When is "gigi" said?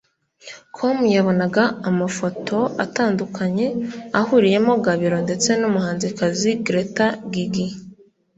7.31-7.67